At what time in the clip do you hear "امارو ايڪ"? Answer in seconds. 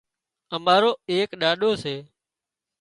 0.55-1.29